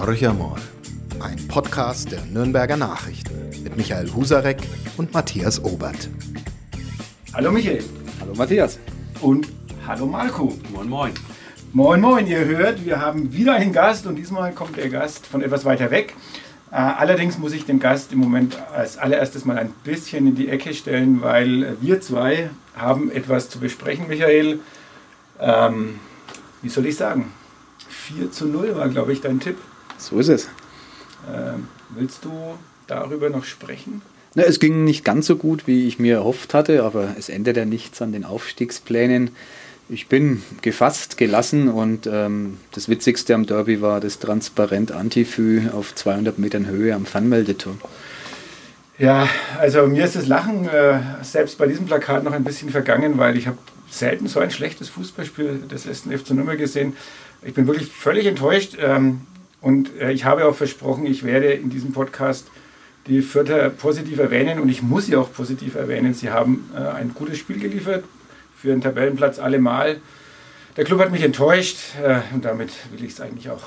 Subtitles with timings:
[0.00, 0.58] Horcher mal.
[1.20, 4.56] Ein Podcast der Nürnberger Nachrichten mit Michael Husarek
[4.96, 6.08] und Matthias Obert.
[7.34, 7.84] Hallo Michael.
[8.18, 8.78] Hallo Matthias.
[9.20, 9.48] Und
[9.86, 10.56] hallo Marco.
[10.72, 11.12] Moin, moin.
[11.74, 12.26] Moin, moin.
[12.26, 15.90] Ihr hört, wir haben wieder einen Gast und diesmal kommt der Gast von etwas weiter
[15.90, 16.16] weg.
[16.72, 20.48] Äh, allerdings muss ich den Gast im Moment als allererstes mal ein bisschen in die
[20.48, 24.60] Ecke stellen, weil wir zwei haben etwas zu besprechen, Michael.
[25.38, 26.00] Ähm,
[26.62, 27.32] wie soll ich sagen?
[27.90, 29.58] 4 zu 0 war, glaube ich, dein Tipp.
[30.00, 30.48] So ist es.
[31.32, 32.32] Ähm, willst du
[32.86, 34.02] darüber noch sprechen?
[34.34, 37.56] Na, es ging nicht ganz so gut, wie ich mir erhofft hatte, aber es ändert
[37.56, 39.30] ja nichts an den Aufstiegsplänen.
[39.88, 45.94] Ich bin gefasst, gelassen und ähm, das Witzigste am Derby war das transparent Antifü auf
[45.94, 47.80] 200 Metern Höhe am Fernmeldeturm.
[48.98, 53.18] Ja, also mir ist das Lachen äh, selbst bei diesem Plakat noch ein bisschen vergangen,
[53.18, 53.58] weil ich habe
[53.90, 56.96] selten so ein schlechtes Fußballspiel des ersten FC Nürnberg gesehen.
[57.42, 59.22] Ich bin wirklich völlig enttäuscht ähm,
[59.60, 62.48] und äh, ich habe auch versprochen, ich werde in diesem Podcast
[63.06, 66.14] die Vierter positiv erwähnen und ich muss sie auch positiv erwähnen.
[66.14, 68.04] Sie haben äh, ein gutes Spiel geliefert,
[68.56, 70.00] für den Tabellenplatz allemal.
[70.76, 73.62] Der Club hat mich enttäuscht äh, und damit will ich es eigentlich auch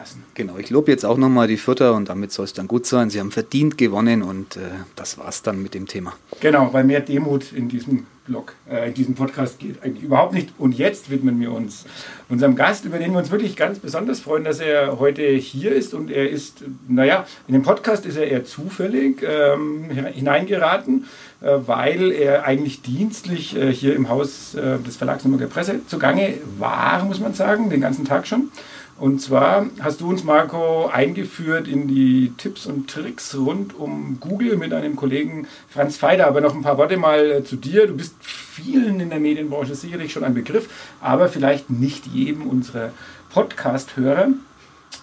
[0.00, 0.22] belassen.
[0.34, 3.10] Genau, ich lobe jetzt auch nochmal die Vierter und damit soll es dann gut sein.
[3.10, 4.60] Sie haben verdient gewonnen und äh,
[4.96, 6.14] das war's dann mit dem Thema.
[6.40, 10.50] Genau, weil mehr Demut in diesem Blog, äh, in diesem Podcast geht eigentlich überhaupt nicht.
[10.58, 11.84] Und jetzt widmen wir uns
[12.28, 15.94] unserem Gast, über den wir uns wirklich ganz besonders freuen, dass er heute hier ist.
[15.94, 21.06] Und er ist, naja, in dem Podcast ist er eher zufällig ähm, hineingeraten,
[21.40, 25.80] äh, weil er eigentlich dienstlich äh, hier im Haus äh, des Verlags Nummer der Presse
[25.86, 28.50] zugange war, muss man sagen, den ganzen Tag schon.
[29.00, 34.58] Und zwar hast du uns, Marco, eingeführt in die Tipps und Tricks rund um Google
[34.58, 36.26] mit einem Kollegen Franz Feider.
[36.26, 37.86] Aber noch ein paar Worte mal äh, zu dir.
[37.86, 40.68] Du bist vielen in der Medienbranche sicherlich schon ein Begriff,
[41.00, 42.92] aber vielleicht nicht jedem unserer
[43.32, 44.28] Podcast-Hörer.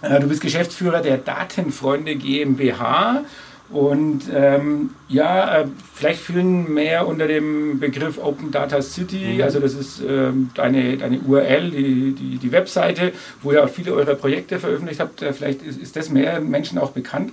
[0.04, 3.24] Äh, du bist Geschäftsführer der Datenfreunde GmbH
[3.70, 9.36] und ähm, ja, äh, vielleicht vielen mehr unter dem Begriff Open Data City.
[9.36, 9.42] Mhm.
[9.42, 13.12] Also das ist ähm, deine, deine URL, die, die, die Webseite,
[13.42, 15.22] wo ihr auch viele eurer Projekte veröffentlicht habt.
[15.22, 17.32] Äh, vielleicht ist, ist das mehr Menschen auch bekannt.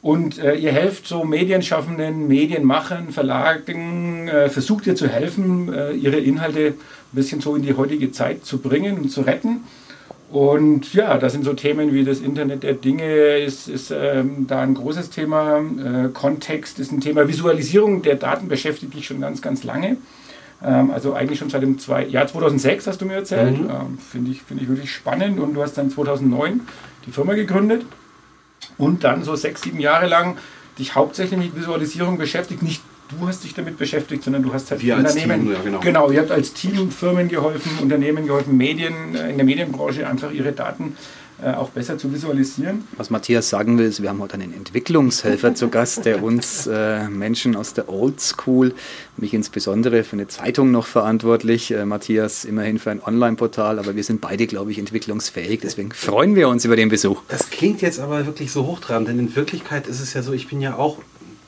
[0.00, 6.18] Und äh, ihr helft so Medienschaffenden, Medienmachern, Verlagen, äh, versucht ihr zu helfen, äh, ihre
[6.18, 6.76] Inhalte ein
[7.12, 9.64] bisschen so in die heutige Zeit zu bringen und zu retten.
[10.30, 14.60] Und ja, das sind so Themen wie das Internet der Dinge, ist, ist ähm, da
[14.60, 15.58] ein großes Thema.
[15.58, 17.28] Äh, Kontext ist ein Thema.
[17.28, 19.96] Visualisierung der Daten beschäftigt dich schon ganz, ganz lange.
[20.62, 23.58] Ähm, also eigentlich schon seit dem zwei, Jahr 2006 hast du mir erzählt.
[23.58, 23.70] Mhm.
[23.70, 25.40] Ähm, Finde ich, find ich wirklich spannend.
[25.40, 26.60] Und du hast dann 2009
[27.06, 27.86] die Firma gegründet
[28.76, 30.36] und dann so sechs, sieben Jahre lang
[30.78, 32.62] dich hauptsächlich mit Visualisierung beschäftigt.
[32.62, 35.44] Nicht du hast dich damit beschäftigt, sondern du hast halt Wir Unternehmen.
[35.44, 35.80] Team, ja, genau.
[35.80, 40.30] genau, ihr habt als Team Firmen geholfen, Unternehmen geholfen, Medien äh, in der Medienbranche einfach
[40.30, 40.96] ihre Daten
[41.40, 42.88] äh, auch besser zu visualisieren.
[42.96, 47.08] Was Matthias sagen will, ist, wir haben heute einen Entwicklungshelfer zu Gast, der uns äh,
[47.08, 48.74] Menschen aus der Old School,
[49.16, 54.02] mich insbesondere für eine Zeitung noch verantwortlich, äh, Matthias immerhin für ein Online-Portal, aber wir
[54.02, 57.22] sind beide, glaube ich, entwicklungsfähig, deswegen freuen wir uns über den Besuch.
[57.28, 60.48] Das klingt jetzt aber wirklich so hochtrabend, denn in Wirklichkeit ist es ja so, ich
[60.48, 60.98] bin ja auch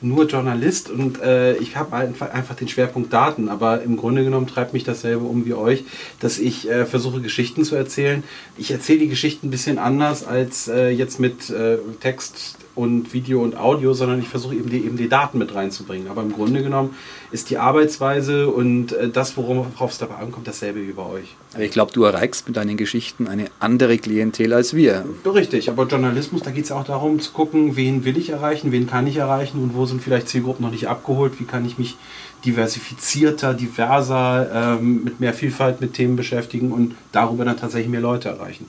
[0.01, 4.73] nur Journalist und äh, ich habe einfach, den Schwerpunkt Daten, aber im Grunde genommen treibt
[4.73, 5.83] mich dasselbe um wie euch,
[6.19, 8.23] dass ich äh, versuche Geschichten zu erzählen.
[8.57, 13.41] Ich erzähle die Geschichten ein bisschen anders als äh, jetzt mit äh, Text und Video
[13.41, 16.07] und Audio, sondern ich versuche eben die, eben die Daten mit reinzubringen.
[16.07, 16.95] Aber im Grunde genommen
[17.31, 21.35] ist die Arbeitsweise und äh, das, worauf es dabei ankommt, dasselbe wie bei euch.
[21.53, 25.05] Aber ich glaube, du erreichst mit deinen Geschichten eine andere Klientel als wir.
[25.25, 28.87] Richtig, aber Journalismus, da geht es auch darum zu gucken, wen will ich erreichen, wen
[28.87, 31.97] kann ich erreichen und wo sind vielleicht Zielgruppen noch nicht abgeholt, wie kann ich mich
[32.45, 38.29] diversifizierter, diverser, ähm, mit mehr Vielfalt mit Themen beschäftigen und darüber dann tatsächlich mehr Leute
[38.29, 38.65] erreichen.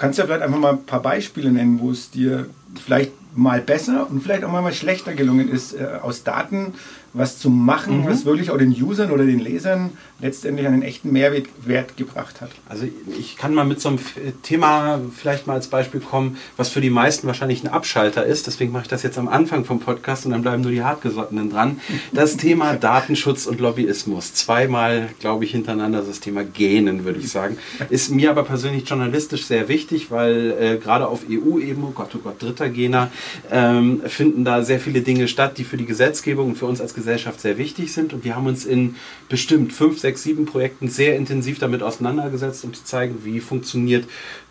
[0.00, 2.46] Kannst ja vielleicht einfach mal ein paar Beispiele nennen, wo es dir
[2.82, 6.72] vielleicht mal besser und vielleicht auch mal schlechter gelungen ist, äh, aus Daten
[7.12, 8.06] was zu machen, mhm.
[8.06, 9.90] was wirklich auch den Usern oder den Lesern
[10.20, 12.50] letztendlich einen echten Mehrwert gebracht hat.
[12.68, 12.86] Also
[13.18, 13.98] ich kann mal mit so einem
[14.42, 18.46] Thema vielleicht mal als Beispiel kommen, was für die meisten wahrscheinlich ein Abschalter ist.
[18.46, 21.50] Deswegen mache ich das jetzt am Anfang vom Podcast und dann bleiben nur die Hartgesottenen
[21.50, 21.80] dran.
[22.12, 24.34] Das Thema Datenschutz und Lobbyismus.
[24.34, 27.56] Zweimal, glaube ich, hintereinander das Thema Genen, würde ich sagen.
[27.88, 32.18] Ist mir aber persönlich journalistisch sehr wichtig, weil äh, gerade auf EU-Ebene, oh Gott, oh
[32.18, 33.10] Gott, dritter Gener,
[33.50, 36.94] ähm, finden da sehr viele Dinge statt, die für die Gesetzgebung und für uns als
[37.00, 38.12] Gesellschaft sehr wichtig sind.
[38.12, 38.96] Und wir haben uns in
[39.28, 44.06] bestimmt fünf, sechs, sieben Projekten sehr intensiv damit auseinandergesetzt, um zu zeigen, wie funktioniert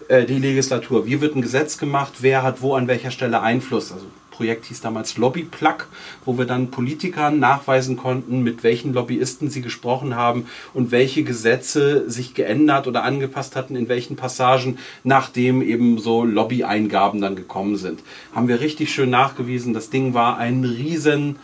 [0.10, 3.92] äh, die Legislatur, wie wird ein Gesetz gemacht, wer hat wo an welcher Stelle Einfluss.
[3.92, 4.06] Also
[4.40, 5.90] Projekt hieß damals Lobbyplug,
[6.24, 12.10] wo wir dann Politikern nachweisen konnten, mit welchen Lobbyisten sie gesprochen haben und welche Gesetze
[12.10, 18.00] sich geändert oder angepasst hatten, in welchen Passagen, nachdem eben so Lobby-Eingaben dann gekommen sind.
[18.34, 19.74] Haben wir richtig schön nachgewiesen.
[19.74, 21.36] Das Ding war ein riesen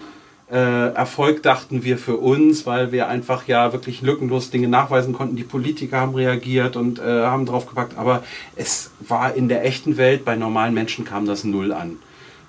[0.54, 5.36] Erfolg, dachten wir für uns, weil wir einfach ja wirklich lückenlos Dinge nachweisen konnten.
[5.36, 8.24] Die Politiker haben reagiert und äh, haben drauf gepackt, aber
[8.56, 11.98] es war in der echten Welt, bei normalen Menschen kam das null an.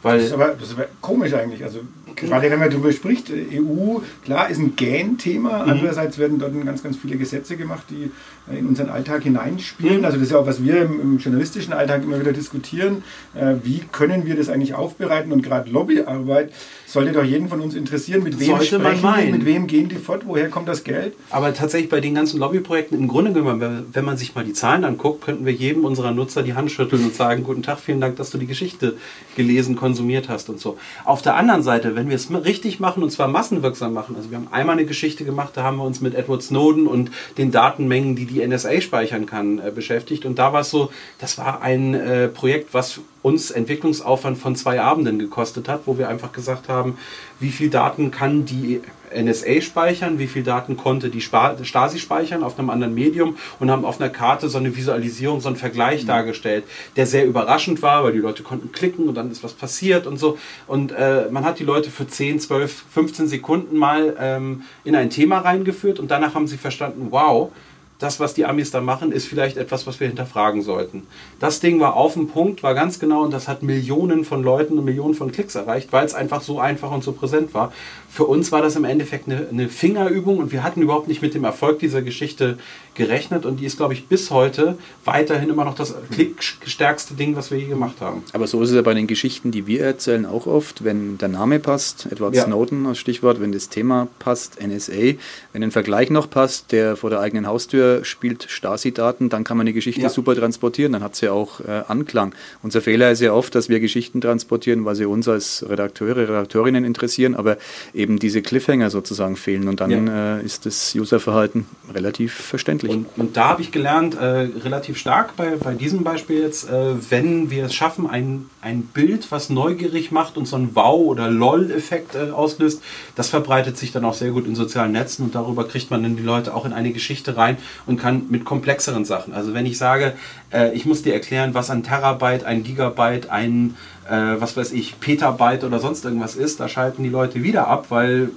[0.03, 1.65] Weil das, ist aber, das ist aber komisch eigentlich.
[1.65, 1.81] Also
[2.17, 5.65] gerade wenn man darüber spricht, EU, klar, ist ein Gähn-Thema.
[5.65, 5.71] Mhm.
[5.71, 8.11] Andererseits werden dort ganz, ganz viele Gesetze gemacht, die
[8.53, 9.99] in unseren Alltag hineinspielen.
[9.99, 10.05] Mhm.
[10.05, 13.03] Also das ist ja auch, was wir im, im journalistischen Alltag immer wieder diskutieren.
[13.35, 15.33] Äh, wie können wir das eigentlich aufbereiten?
[15.33, 16.53] Und gerade Lobbyarbeit
[16.87, 19.97] sollte doch jeden von uns interessieren, mit wem sollte sprechen die, mit wem gehen die
[19.97, 21.15] fort, woher kommt das Geld?
[21.31, 24.85] Aber tatsächlich bei den ganzen Lobbyprojekten, im Grunde genommen, wenn man sich mal die Zahlen
[24.85, 28.17] anguckt, könnten wir jedem unserer Nutzer die Hand schütteln und sagen, guten Tag, vielen Dank,
[28.17, 28.95] dass du die Geschichte
[29.35, 30.79] gelesen, konsumiert hast und so.
[31.05, 34.39] Auf der anderen Seite, wenn wir es richtig machen und zwar massenwirksam machen, also wir
[34.39, 38.17] haben einmal eine Geschichte gemacht, da haben wir uns mit Edward Snowden und den Datenmengen,
[38.17, 40.25] die die NSA speichern kann, äh, beschäftigt.
[40.25, 44.81] Und da war es so, das war ein äh, Projekt, was uns Entwicklungsaufwand von zwei
[44.81, 46.97] Abenden gekostet hat, wo wir einfach gesagt haben,
[47.41, 48.81] wie viel Daten kann die
[49.15, 53.85] NSA speichern, wie viel Daten konnte die Stasi speichern auf einem anderen Medium und haben
[53.85, 56.09] auf einer Karte so eine Visualisierung, so einen Vergleich mhm.
[56.09, 56.65] dargestellt,
[56.97, 60.19] der sehr überraschend war, weil die Leute konnten klicken und dann ist was passiert und
[60.19, 60.39] so.
[60.67, 65.11] Und äh, man hat die Leute für 10, 12, 15 Sekunden mal ähm, in ein
[65.11, 67.51] Thema reingeführt und danach haben sie verstanden, wow,
[67.99, 71.05] das, was die Amis da machen, ist vielleicht etwas, was wir hinterfragen sollten.
[71.41, 74.79] Das Ding war auf dem Punkt, war ganz genau und das hat Millionen von Leuten
[74.79, 77.73] und Millionen von Klicks erreicht, weil es einfach so einfach und so präsent war.
[78.11, 81.35] Für uns war das im Endeffekt eine, eine Fingerübung und wir hatten überhaupt nicht mit
[81.35, 82.59] dem Erfolg dieser Geschichte
[82.95, 87.51] gerechnet und die ist, glaube ich, bis heute weiterhin immer noch das klickstärkste Ding, was
[87.51, 88.23] wir je gemacht haben.
[88.33, 91.29] Aber so ist es ja bei den Geschichten, die wir erzählen, auch oft, wenn der
[91.29, 92.45] Name passt, Edward ja.
[92.45, 95.15] Snowden als Stichwort, wenn das Thema passt, NSA,
[95.53, 99.67] wenn ein Vergleich noch passt, der vor der eigenen Haustür spielt Stasi-Daten, dann kann man
[99.67, 100.09] die Geschichte ja.
[100.09, 102.35] super transportieren, dann hat sie auch äh, Anklang.
[102.63, 106.85] Unser Fehler ist ja oft, dass wir Geschichten transportieren, weil sie uns als Redakteure, Redakteurinnen
[106.85, 107.57] interessieren, aber
[107.95, 110.39] eben diese Cliffhanger sozusagen fehlen und dann ja.
[110.39, 112.93] äh, ist das Userverhalten relativ verständlich.
[112.93, 116.95] Und, und da habe ich gelernt, äh, relativ stark bei, bei diesem Beispiel jetzt, äh,
[117.11, 121.31] wenn wir es schaffen, ein, ein Bild, was neugierig macht und so einen Wow- oder
[121.31, 122.83] LOL-Effekt äh, auslöst,
[123.15, 126.17] das verbreitet sich dann auch sehr gut in sozialen Netzen und darüber kriegt man dann
[126.17, 129.35] die Leute auch in eine Geschichte rein und kann mit komplexeren Sachen.
[129.35, 130.15] Also wenn ich sage,
[130.53, 133.77] äh, ich muss dir erklären, was ein Terabyte, ein Gigabyte, ein
[134.09, 137.87] äh, was weiß ich, Petabyte oder sonst irgendwas ist, da schalten die Leute wieder ab,
[137.89, 138.31] weil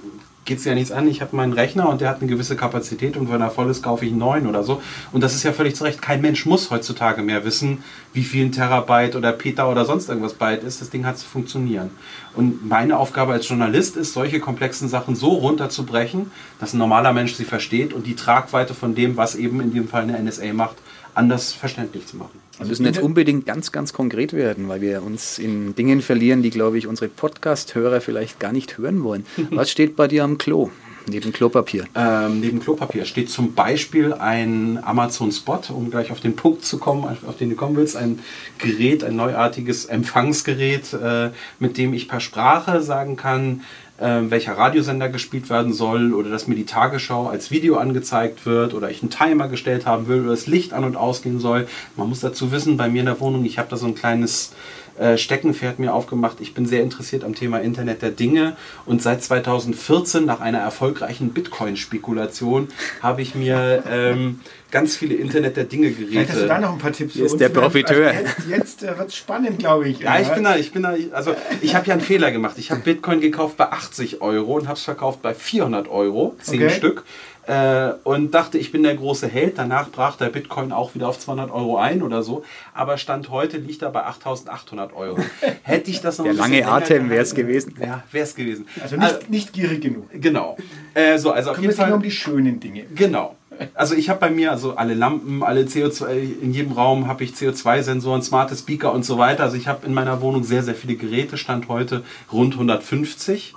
[0.44, 1.06] geht es ja nichts an.
[1.06, 3.82] Ich habe meinen Rechner und der hat eine gewisse Kapazität und wenn er voll ist,
[3.82, 4.82] kaufe ich einen neuen oder so.
[5.12, 6.00] Und das ist ja völlig zu Recht.
[6.00, 10.34] Kein Mensch muss heutzutage mehr wissen, wie viel ein Terabyte oder Peta oder sonst irgendwas
[10.34, 10.80] Byte ist.
[10.80, 11.90] Das Ding hat zu funktionieren.
[12.34, 17.34] Und meine Aufgabe als Journalist ist, solche komplexen Sachen so runterzubrechen, dass ein normaler Mensch
[17.34, 20.76] sie versteht und die Tragweite von dem, was eben in dem Fall eine NSA macht,
[21.14, 22.40] anders verständlich zu machen.
[22.58, 26.50] Wir müssen jetzt unbedingt ganz, ganz konkret werden, weil wir uns in Dingen verlieren, die,
[26.50, 29.24] glaube ich, unsere Podcast-Hörer vielleicht gar nicht hören wollen.
[29.50, 30.70] Was steht bei dir am Klo?
[31.06, 31.84] Neben Klopapier?
[31.94, 36.78] Ähm, neben Klopapier steht zum Beispiel ein Amazon Spot, um gleich auf den Punkt zu
[36.78, 37.96] kommen, auf den du kommen willst.
[37.96, 38.20] Ein
[38.58, 43.62] Gerät, ein neuartiges Empfangsgerät, äh, mit dem ich per Sprache sagen kann,
[44.00, 48.74] äh, welcher Radiosender gespielt werden soll oder dass mir die Tagesschau als Video angezeigt wird
[48.74, 51.68] oder ich einen Timer gestellt haben will oder das Licht an und ausgehen soll.
[51.96, 54.52] Man muss dazu wissen, bei mir in der Wohnung, ich habe da so ein kleines
[55.00, 56.40] äh, Steckenpferd mir aufgemacht.
[56.40, 61.30] Ich bin sehr interessiert am Thema Internet der Dinge und seit 2014, nach einer erfolgreichen
[61.30, 62.68] Bitcoin-Spekulation,
[63.02, 64.40] habe ich mir ähm,
[64.70, 66.10] ganz viele Internet der Dinge Geräte.
[66.10, 67.32] Vielleicht hast du da noch ein paar Tipps für uns.
[67.32, 68.08] ist der Profiteur.
[68.08, 70.00] Also jetzt, jetzt äh, wird es spannend, glaube ich.
[70.00, 72.56] Ja, ich bin da, ich bin da, also ich habe ja einen Fehler gemacht.
[72.58, 76.62] Ich habe Bitcoin gekauft bei 80 Euro und habe es verkauft bei 400 Euro, 10
[76.62, 76.70] okay.
[76.70, 77.04] Stück
[77.46, 79.58] äh, und dachte, ich bin der große Held.
[79.58, 82.44] Danach brach der Bitcoin auch wieder auf 200 Euro ein oder so.
[82.74, 85.18] Aber Stand heute liegt er bei 8.800 Euro.
[85.62, 87.74] Hätte ich das noch Der lange Atem wäre es gewesen.
[87.80, 88.66] Ja, wäre es gewesen.
[88.82, 90.08] Also nicht, also, nicht gierig genug.
[90.12, 90.56] Genau.
[90.94, 92.84] Äh, so, also auf jeden Fall um die schönen Dinge.
[92.94, 93.36] Genau.
[93.74, 97.32] Also ich habe bei mir also alle Lampen, alle CO2 in jedem Raum habe ich
[97.32, 99.42] CO2-Sensoren, smarte Speaker und so weiter.
[99.42, 101.36] Also ich habe in meiner Wohnung sehr sehr viele Geräte.
[101.36, 103.54] Stand heute rund 150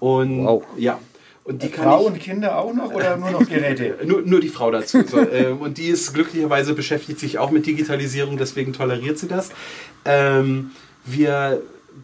[0.00, 0.64] und wow.
[0.76, 0.98] ja,
[1.44, 3.98] und die kann Frau und Kinder auch noch oder nur noch Geräte?
[4.04, 5.02] nur, nur die Frau dazu.
[5.06, 9.50] So, äh, und die ist glücklicherweise beschäftigt sich auch mit Digitalisierung, deswegen toleriert sie das.
[10.04, 10.70] Ähm,
[11.04, 11.60] wir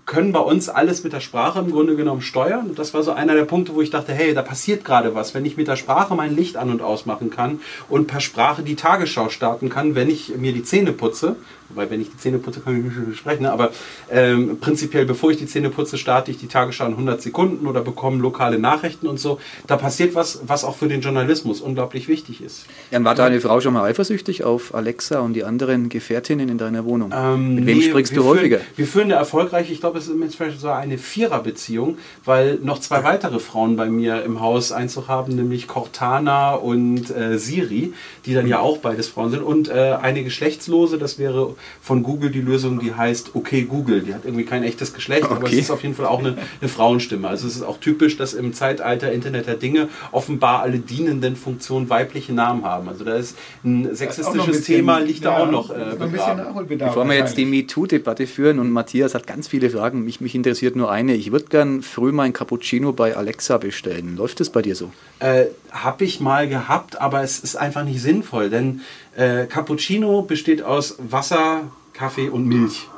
[0.07, 2.69] können bei uns alles mit der Sprache im Grunde genommen steuern.
[2.69, 5.35] Und das war so einer der Punkte, wo ich dachte, hey, da passiert gerade was,
[5.35, 8.77] wenn ich mit der Sprache mein Licht an und ausmachen kann und per Sprache die
[8.77, 11.37] Tagesschau starten kann, wenn ich mir die Zähne putze.
[11.71, 13.43] Wobei, wenn ich die Zähne putze, kann ich nicht mehr sprechen.
[13.43, 13.53] Ne?
[13.53, 13.71] Aber
[14.11, 17.83] ähm, prinzipiell, bevor ich die Zähne putze, starte ich die Tagesschau in 100 Sekunden oder
[17.83, 19.39] bekomme lokale Nachrichten und so.
[19.67, 22.67] Da passiert was, was auch für den Journalismus unglaublich wichtig ist.
[22.91, 26.85] Ja, war deine Frau schon mal eifersüchtig auf Alexa und die anderen Gefährtinnen in deiner
[26.85, 27.13] Wohnung?
[27.15, 28.59] Ähm, Mit wem nee, sprichst du häufiger?
[28.59, 32.81] Führen, wir führen eine erfolgreiche, ich glaube, es ist inzwischen so eine Viererbeziehung, weil noch
[32.81, 37.93] zwei weitere Frauen bei mir im Haus Einzug haben, nämlich Cortana und äh, Siri,
[38.25, 39.43] die dann ja auch beides Frauen sind.
[39.43, 44.01] Und äh, eine Geschlechtslose, das wäre von Google die Lösung, die heißt Okay Google.
[44.03, 45.59] Die hat irgendwie kein echtes Geschlecht, aber es Okay.
[45.59, 47.27] ist auf jeden Fall auch eine, eine Frauenstimme.
[47.29, 51.91] Also es ist auch typisch, dass im Zeitalter Internet der Dinge offenbar alle dienenden Funktionen
[51.91, 52.89] weibliche Namen haben.
[52.89, 55.97] Also da ist ein noch ein sexistisches bisschen- Thema, liegt da ja, auch noch äh,
[55.99, 56.69] begraben.
[56.79, 57.45] Bevor wir jetzt die.
[57.49, 61.15] MeToo-Debatte führen und Matthias hat ganz viele Fragen, mich, mich interessiert nur eine.
[61.15, 64.17] Ich würde gern früh mein Cappuccino bei Alexa bestellen.
[64.17, 64.91] Läuft das bei dir so?
[65.21, 68.81] Äh, habe ich mal gehabt, aber es ist einfach nicht sinnvoll, denn
[69.17, 71.48] äh, Cappuccino besteht aus Wasser,
[71.93, 72.89] Kaffee und Milch.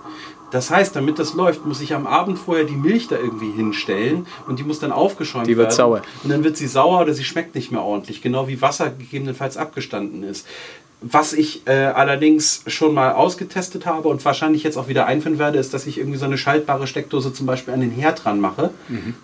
[0.51, 4.27] Das heißt, damit das läuft, muss ich am Abend vorher die Milch da irgendwie hinstellen
[4.49, 5.77] und die muss dann aufgeschäumt Die wird werden.
[5.77, 6.03] sauer.
[6.25, 9.57] Und dann wird sie sauer oder sie schmeckt nicht mehr ordentlich, genau wie Wasser gegebenenfalls
[9.57, 10.47] abgestanden ist.
[11.03, 15.59] Was ich äh, allerdings schon mal ausgetestet habe und wahrscheinlich jetzt auch wieder einführen werde,
[15.59, 18.71] ist, dass ich irgendwie so eine schaltbare Steckdose zum Beispiel an den Herd dran mache,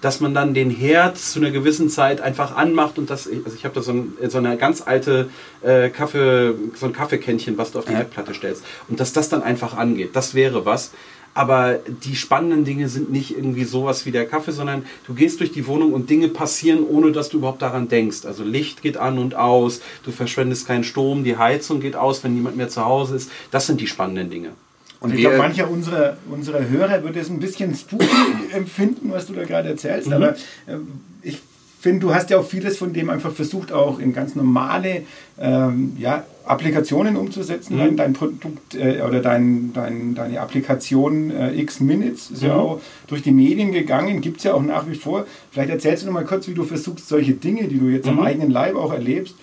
[0.00, 3.64] dass man dann den Herd zu einer gewissen Zeit einfach anmacht und das, also ich
[3.64, 5.28] habe da so, ein, so eine ganz alte
[5.62, 9.42] äh, Kaffee, so ein Kaffeekännchen, was du auf die Herdplatte stellst und dass das dann
[9.42, 10.10] einfach angeht.
[10.14, 10.92] Das wäre was.
[11.36, 15.52] Aber die spannenden Dinge sind nicht irgendwie sowas wie der Kaffee, sondern du gehst durch
[15.52, 18.24] die Wohnung und Dinge passieren, ohne dass du überhaupt daran denkst.
[18.24, 22.32] Also Licht geht an und aus, du verschwendest keinen Strom, die Heizung geht aus, wenn
[22.32, 23.30] niemand mehr zu Hause ist.
[23.50, 24.52] Das sind die spannenden Dinge.
[25.00, 28.06] Und ich glaube, mancher unserer, unserer Hörer wird es ein bisschen spooky
[28.52, 30.10] empfinden, was du da gerade erzählst.
[30.10, 30.88] Aber ähm,
[31.20, 31.42] ich
[31.78, 35.02] finde, du hast ja auch vieles von dem einfach versucht, auch in ganz normale
[35.38, 37.76] ähm, ja, Applikationen umzusetzen.
[37.76, 43.22] Dein, dein Produkt äh, oder dein, dein, deine Applikation äh, X-Minutes ist ja auch durch
[43.22, 45.26] die Medien gegangen, gibt es ja auch nach wie vor.
[45.50, 48.20] Vielleicht erzählst du noch mal kurz, wie du versuchst, solche Dinge, die du jetzt am
[48.20, 49.34] eigenen Leib auch erlebst,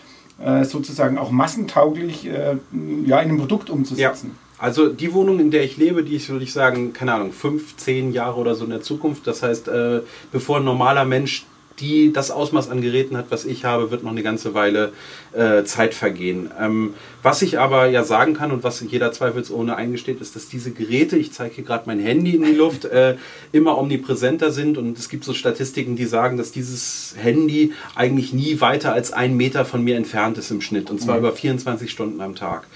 [0.44, 2.56] äh, sozusagen auch massentauglich äh,
[3.06, 4.32] ja, in ein Produkt umzusetzen.
[4.58, 7.76] Also die Wohnung, in der ich lebe, die ist, würde ich sagen, keine Ahnung, fünf,
[7.76, 9.28] zehn Jahre oder so in der Zukunft.
[9.28, 10.00] Das heißt, äh,
[10.32, 11.46] bevor ein normaler Mensch
[11.80, 14.94] die das Ausmaß an Geräten hat, was ich habe, wird noch eine ganze Weile
[15.34, 16.52] äh, Zeit vergehen.
[16.60, 20.72] Ähm, was ich aber ja sagen kann und was jeder zweifelsohne eingesteht, ist, dass diese
[20.72, 23.16] Geräte, ich zeige hier gerade mein Handy in die Luft, äh,
[23.52, 28.62] immer omnipräsenter sind und es gibt so Statistiken, die sagen, dass dieses Handy eigentlich nie
[28.62, 32.22] weiter als einen Meter von mir entfernt ist im Schnitt und zwar über 24 Stunden
[32.22, 32.68] am Tag.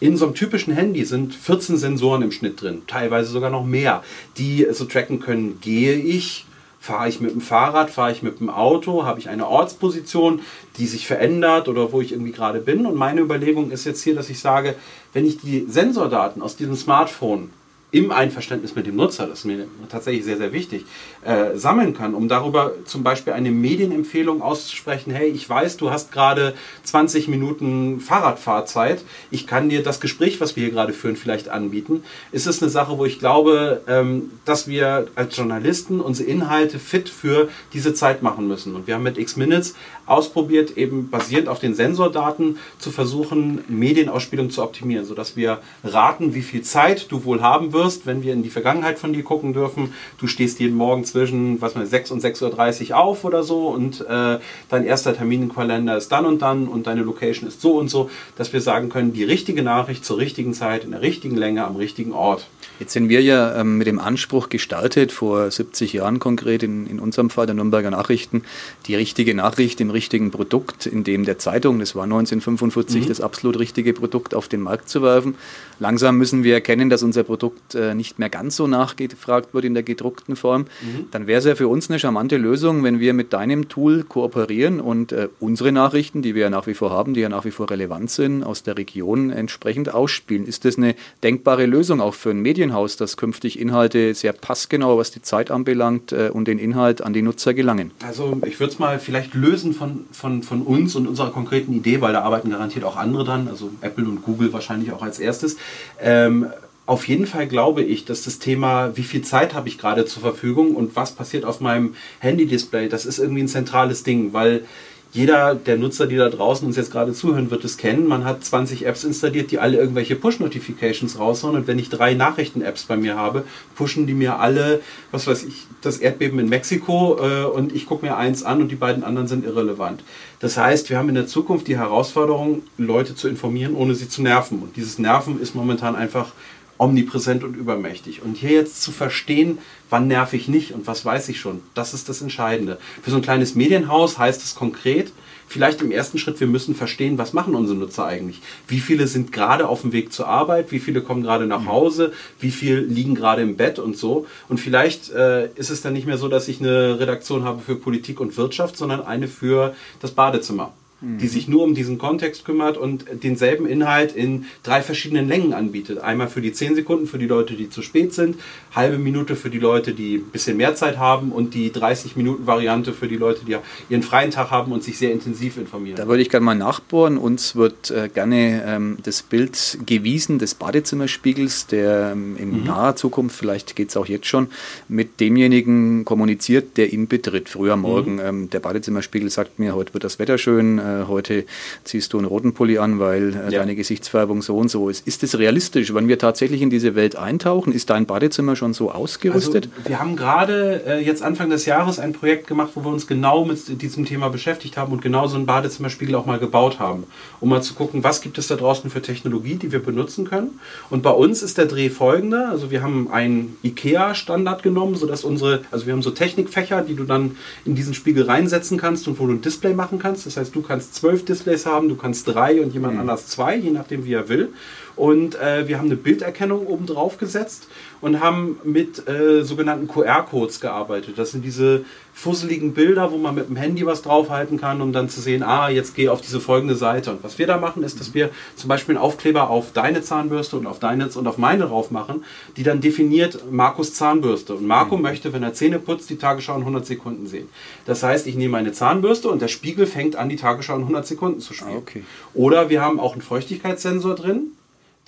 [0.00, 4.04] In so einem typischen Handy sind 14 Sensoren im Schnitt drin, teilweise sogar noch mehr,
[4.36, 6.46] die so tracken können, gehe ich,
[6.88, 10.40] fahre ich mit dem Fahrrad, fahre ich mit dem Auto, habe ich eine Ortsposition,
[10.78, 12.86] die sich verändert oder wo ich irgendwie gerade bin.
[12.86, 14.74] Und meine Überlegung ist jetzt hier, dass ich sage,
[15.12, 17.50] wenn ich die Sensordaten aus diesem Smartphone
[17.90, 20.84] im Einverständnis mit dem Nutzer, das ist mir tatsächlich sehr, sehr wichtig,
[21.24, 26.12] äh, sammeln kann, um darüber zum Beispiel eine Medienempfehlung auszusprechen, hey, ich weiß, du hast
[26.12, 26.54] gerade
[26.84, 32.02] 20 Minuten Fahrradfahrzeit, ich kann dir das Gespräch, was wir hier gerade führen, vielleicht anbieten,
[32.30, 37.08] ist es eine Sache, wo ich glaube, ähm, dass wir als Journalisten unsere Inhalte fit
[37.08, 38.74] für diese Zeit machen müssen.
[38.74, 44.62] Und wir haben mit X-Minutes ausprobiert, eben basierend auf den Sensordaten zu versuchen, Medienausspielung zu
[44.62, 48.50] optimieren, sodass wir raten, wie viel Zeit du wohl haben wirst, wenn wir in die
[48.50, 49.94] Vergangenheit von dir gucken dürfen.
[50.18, 54.00] Du stehst jeden Morgen zwischen was man, 6 und 6.30 Uhr auf oder so und
[54.00, 57.78] äh, dein erster Termin im Kalender ist dann und dann und deine Location ist so
[57.78, 61.36] und so, dass wir sagen können, die richtige Nachricht zur richtigen Zeit, in der richtigen
[61.36, 62.46] Länge, am richtigen Ort.
[62.78, 67.00] Jetzt sind wir ja ähm, mit dem Anspruch gestartet, vor 70 Jahren konkret, in, in
[67.00, 68.42] unserem Fall der Nürnberger Nachrichten,
[68.86, 73.58] die richtige Nachricht im richtigen Produkt, in dem der Zeitung, das war 1945 das absolut
[73.58, 75.34] richtige Produkt, auf den Markt zu werfen.
[75.80, 79.74] Langsam müssen wir erkennen, dass unser Produkt äh, nicht mehr ganz so nachgefragt wird in
[79.74, 80.66] der gedruckten Form.
[81.10, 84.80] Dann wäre es ja für uns eine charmante Lösung, wenn wir mit deinem Tool kooperieren
[84.80, 87.50] und äh, unsere Nachrichten, die wir ja nach wie vor haben, die ja nach wie
[87.50, 90.46] vor relevant sind, aus der Region entsprechend ausspielen.
[90.46, 95.10] Ist das eine denkbare Lösung auch für ein Medienhaus, dass künftig Inhalte sehr passgenau, was
[95.10, 97.90] die Zeit anbelangt, äh, und den Inhalt an die Nutzer gelangen?
[98.04, 102.00] Also ich würde es mal vielleicht lösen von, von, von uns und unserer konkreten Idee,
[102.00, 105.56] weil da arbeiten garantiert auch andere dran, also Apple und Google wahrscheinlich auch als erstes.
[106.00, 106.46] Ähm,
[106.86, 110.22] auf jeden Fall glaube ich, dass das Thema, wie viel Zeit habe ich gerade zur
[110.22, 114.64] Verfügung und was passiert auf meinem Handy-Display, das ist irgendwie ein zentrales Ding, weil
[115.12, 118.06] jeder der Nutzer, die da draußen uns jetzt gerade zuhören, wird es kennen.
[118.06, 121.56] Man hat 20 Apps installiert, die alle irgendwelche Push-Notifications raushauen.
[121.56, 125.66] Und wenn ich drei Nachrichten-Apps bei mir habe, pushen die mir alle, was weiß ich,
[125.80, 129.28] das Erdbeben in Mexiko äh, und ich gucke mir eins an und die beiden anderen
[129.28, 130.04] sind irrelevant.
[130.40, 134.20] Das heißt, wir haben in der Zukunft die Herausforderung, Leute zu informieren, ohne sie zu
[134.20, 134.60] nerven.
[134.60, 136.32] Und dieses Nerven ist momentan einfach
[136.78, 138.22] omnipräsent und übermächtig.
[138.22, 139.58] Und hier jetzt zu verstehen,
[139.90, 142.78] wann nerv ich nicht und was weiß ich schon, das ist das Entscheidende.
[143.02, 145.12] Für so ein kleines Medienhaus heißt es konkret,
[145.48, 148.40] vielleicht im ersten Schritt, wir müssen verstehen, was machen unsere Nutzer eigentlich?
[148.68, 150.70] Wie viele sind gerade auf dem Weg zur Arbeit?
[150.70, 152.12] Wie viele kommen gerade nach Hause?
[152.38, 154.26] Wie viele liegen gerade im Bett und so?
[154.48, 157.76] Und vielleicht äh, ist es dann nicht mehr so, dass ich eine Redaktion habe für
[157.76, 162.76] Politik und Wirtschaft, sondern eine für das Badezimmer die sich nur um diesen Kontext kümmert
[162.76, 165.98] und denselben Inhalt in drei verschiedenen Längen anbietet.
[165.98, 168.36] Einmal für die 10 Sekunden für die Leute, die zu spät sind,
[168.74, 172.48] halbe Minute für die Leute, die ein bisschen mehr Zeit haben und die 30 Minuten
[172.48, 173.56] Variante für die Leute, die
[173.88, 175.96] ihren freien Tag haben und sich sehr intensiv informieren.
[175.96, 177.16] Da würde ich gerne mal nachbohren.
[177.16, 182.64] Uns wird äh, gerne ähm, das Bild gewiesen des Badezimmerspiegels, der ähm, in mhm.
[182.64, 184.48] naher Zukunft, vielleicht geht es auch jetzt schon,
[184.88, 188.14] mit demjenigen kommuniziert, der ihn betritt, früher morgen.
[188.14, 188.20] Mhm.
[188.20, 191.44] Ähm, der Badezimmerspiegel sagt mir, heute wird das Wetter schön heute
[191.84, 193.60] ziehst du einen roten Pulli an, weil äh, ja.
[193.60, 195.06] deine Gesichtsfärbung so und so ist.
[195.06, 197.72] Ist das realistisch, wenn wir tatsächlich in diese Welt eintauchen?
[197.72, 199.68] Ist dein Badezimmer schon so ausgerüstet?
[199.76, 203.06] Also, wir haben gerade äh, jetzt Anfang des Jahres ein Projekt gemacht, wo wir uns
[203.06, 207.04] genau mit diesem Thema beschäftigt haben und genau so einen Badezimmerspiegel auch mal gebaut haben,
[207.40, 210.60] um mal zu gucken, was gibt es da draußen für Technologie, die wir benutzen können.
[210.90, 215.62] Und bei uns ist der Dreh folgender, also wir haben einen IKEA-Standard genommen, sodass unsere,
[215.70, 219.26] also wir haben so Technikfächer, die du dann in diesen Spiegel reinsetzen kannst und wo
[219.26, 220.26] du ein Display machen kannst.
[220.26, 223.00] Das heißt, du kannst kannst zwölf Displays haben, du kannst drei und jemand mhm.
[223.00, 224.50] anders zwei, je nachdem wie er will.
[224.98, 227.68] Und äh, wir haben eine Bilderkennung oben drauf gesetzt
[228.00, 231.18] und haben mit äh, sogenannten QR-Codes gearbeitet.
[231.18, 235.08] Das sind diese fusseligen Bilder, wo man mit dem Handy was draufhalten kann, um dann
[235.08, 237.12] zu sehen, ah, jetzt gehe auf diese folgende Seite.
[237.12, 240.56] Und was wir da machen, ist, dass wir zum Beispiel einen Aufkleber auf deine Zahnbürste
[240.56, 242.24] und auf deine und auf meine drauf machen,
[242.56, 244.56] die dann definiert Markus Zahnbürste.
[244.56, 245.02] Und Marco mhm.
[245.02, 247.48] möchte, wenn er Zähne putzt, die Tagesschau in 100 Sekunden sehen.
[247.86, 251.06] Das heißt, ich nehme meine Zahnbürste und der Spiegel fängt an, die Tagesschau in 100
[251.06, 251.70] Sekunden zu spielen.
[251.76, 252.02] Ah, okay.
[252.34, 254.50] Oder wir haben auch einen Feuchtigkeitssensor drin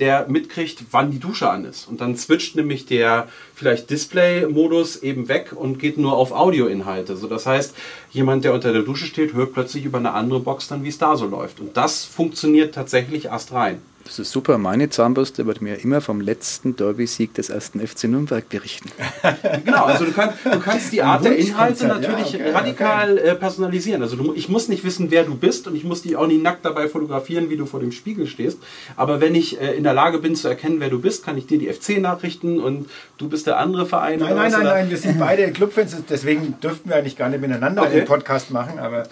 [0.01, 1.87] der mitkriegt, wann die Dusche an ist.
[1.87, 7.17] Und dann switcht nämlich der vielleicht Display-Modus eben weg und geht nur auf Audioinhalte.
[7.17, 7.75] So, das heißt,
[8.11, 10.99] jemand, der unter der Dusche steht, hört plötzlich über eine andere Box dann, wie es
[10.99, 11.61] da so läuft.
[11.61, 13.83] Und das funktioniert tatsächlich erst rein.
[14.11, 14.59] Das ist super.
[14.59, 18.91] Meine Zahnbürste wird mir immer vom letzten Derby-Sieg des ersten FC Nürnberg berichten.
[19.65, 23.29] genau, also du, kann, du kannst die Art der Inhalte natürlich ja, okay, radikal okay.
[23.29, 24.03] Äh, personalisieren.
[24.03, 26.43] Also du, ich muss nicht wissen, wer du bist und ich muss dich auch nicht
[26.43, 28.59] nackt dabei fotografieren, wie du vor dem Spiegel stehst.
[28.97, 31.47] Aber wenn ich äh, in der Lage bin zu erkennen, wer du bist, kann ich
[31.47, 34.19] dir die FC-Nachrichten und du bist der andere Verein.
[34.19, 37.83] Nein, nein, nein, nein, wir sind beide Clubfans, deswegen dürften wir eigentlich gar nicht miteinander
[37.83, 38.01] okay.
[38.01, 39.05] den Podcast machen, aber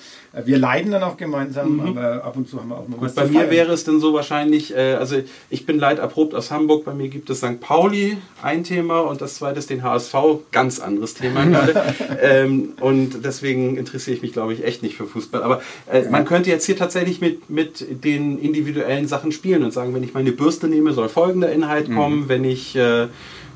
[0.45, 1.87] wir leiden dann auch gemeinsam, mhm.
[1.89, 3.99] aber ab und zu haben wir auch mal Gut, was Bei mir wäre es dann
[3.99, 5.17] so wahrscheinlich, äh, also
[5.51, 7.61] ich bin leiderprobt aus Hamburg, bei mir gibt es St.
[7.61, 10.15] Pauli ein Thema und das zweite ist den HSV,
[10.53, 11.81] ganz anderes Thema gerade.
[12.23, 15.43] ähm, und deswegen interessiere ich mich, glaube ich, echt nicht für Fußball.
[15.43, 19.95] Aber äh, man könnte jetzt hier tatsächlich mit, mit den individuellen Sachen spielen und sagen,
[19.95, 21.97] wenn ich meine Bürste nehme, soll folgender Inhalt mhm.
[21.97, 22.29] kommen, mhm.
[22.29, 23.07] wenn ich äh,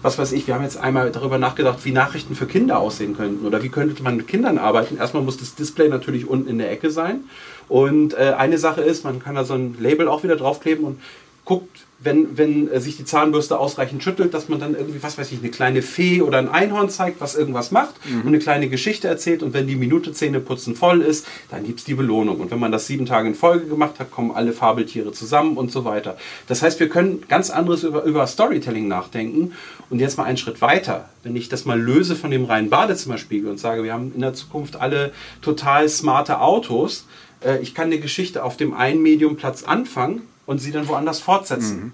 [0.03, 3.47] was weiß ich, wir haben jetzt einmal darüber nachgedacht, wie Nachrichten für Kinder aussehen könnten
[3.47, 4.97] oder wie könnte man mit Kindern arbeiten.
[4.97, 7.25] Erstmal muss das Display natürlich unten in der Ecke sein.
[7.69, 11.01] Und äh, eine Sache ist, man kann da so ein Label auch wieder draufkleben und
[11.53, 15.31] guckt, wenn, wenn äh, sich die Zahnbürste ausreichend schüttelt, dass man dann irgendwie, was weiß
[15.33, 18.23] ich, eine kleine Fee oder ein Einhorn zeigt, was irgendwas macht mhm.
[18.23, 19.43] und eine kleine Geschichte erzählt.
[19.43, 22.41] Und wenn die Minute Zähneputzen voll ist, dann gibt es die Belohnung.
[22.41, 25.71] Und wenn man das sieben Tage in Folge gemacht hat, kommen alle Fabeltiere zusammen und
[25.71, 26.17] so weiter.
[26.49, 29.53] Das heißt, wir können ganz anderes über, über Storytelling nachdenken.
[29.91, 31.11] Und jetzt mal einen Schritt weiter.
[31.23, 34.33] Wenn ich das mal löse von dem reinen Badezimmerspiegel und sage, wir haben in der
[34.33, 35.13] Zukunft alle
[35.43, 37.05] total smarte Autos,
[37.45, 41.77] äh, ich kann eine Geschichte auf dem einen Mediumplatz anfangen, und sie dann woanders fortsetzen.
[41.77, 41.93] Mhm.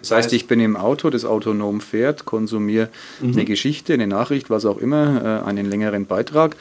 [0.00, 2.88] Das heißt, ich bin im Auto, das autonom fährt, konsumiere
[3.20, 3.32] mhm.
[3.32, 6.56] eine Geschichte, eine Nachricht, was auch immer, äh, einen längeren Beitrag,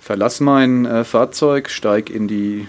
[0.00, 2.68] verlasse mein äh, Fahrzeug, steige in die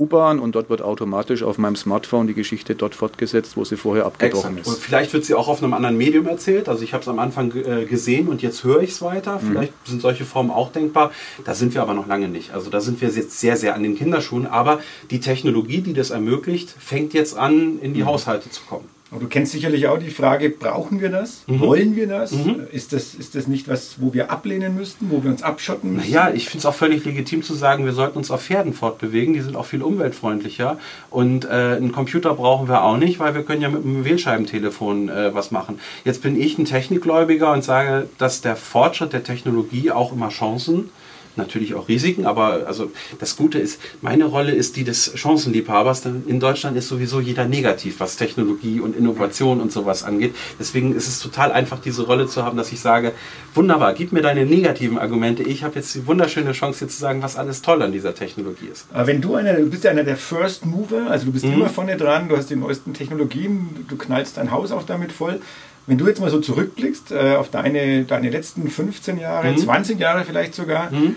[0.00, 4.06] U-Bahn und dort wird automatisch auf meinem Smartphone die Geschichte dort fortgesetzt, wo sie vorher
[4.06, 4.66] abgebrochen Exakt.
[4.66, 4.74] ist.
[4.74, 6.68] Und vielleicht wird sie auch auf einem anderen Medium erzählt.
[6.68, 9.38] Also ich habe es am Anfang äh, gesehen und jetzt höre ich es weiter.
[9.40, 9.48] Mhm.
[9.48, 11.12] Vielleicht sind solche Formen auch denkbar.
[11.44, 12.52] Da sind wir aber noch lange nicht.
[12.54, 14.46] Also da sind wir jetzt sehr, sehr an den Kinderschuhen.
[14.46, 18.06] Aber die Technologie, die das ermöglicht, fängt jetzt an, in die mhm.
[18.06, 18.88] Haushalte zu kommen.
[19.10, 21.42] Aber du kennst sicherlich auch die Frage, brauchen wir das?
[21.48, 21.60] Mhm.
[21.60, 22.30] Wollen wir das?
[22.32, 22.62] Mhm.
[22.70, 23.14] Ist das?
[23.14, 26.12] Ist das nicht was, wo wir ablehnen müssten, wo wir uns abschotten müssen?
[26.12, 29.34] Ja, ich finde es auch völlig legitim zu sagen, wir sollten uns auf Pferden fortbewegen.
[29.34, 30.78] Die sind auch viel umweltfreundlicher.
[31.10, 35.08] Und äh, einen Computer brauchen wir auch nicht, weil wir können ja mit einem Wählscheibentelefon
[35.08, 35.80] äh, was machen.
[36.04, 40.90] Jetzt bin ich ein Technikgläubiger und sage, dass der Fortschritt der Technologie auch immer Chancen
[41.36, 46.24] natürlich auch Risiken, aber also das Gute ist, meine Rolle ist die des Chancenliebhabers, denn
[46.26, 50.34] in Deutschland ist sowieso jeder negativ, was Technologie und Innovation und sowas angeht.
[50.58, 53.12] Deswegen ist es total einfach, diese Rolle zu haben, dass ich sage,
[53.54, 55.42] wunderbar, gib mir deine negativen Argumente.
[55.42, 58.66] Ich habe jetzt die wunderschöne Chance, jetzt zu sagen, was alles toll an dieser Technologie
[58.70, 58.86] ist.
[58.92, 61.54] Aber wenn du einer, du bist ja einer der First Mover, also du bist mhm.
[61.54, 65.40] immer vorne dran, du hast die neuesten Technologien, du knallst dein Haus auch damit voll.
[65.86, 69.58] Wenn du jetzt mal so zurückblickst äh, auf deine, deine letzten 15 Jahre, mhm.
[69.58, 71.16] 20 Jahre vielleicht sogar, mhm.